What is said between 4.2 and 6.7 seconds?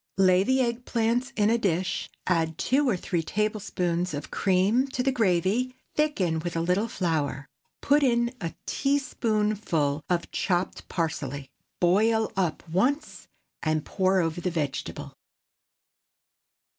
cream to the gravy, thicken with a